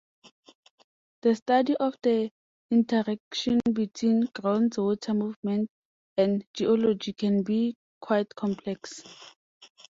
[1.21, 2.31] The study of the
[2.71, 5.69] interaction between groundwater movement
[6.17, 9.03] and geology can be quite complex.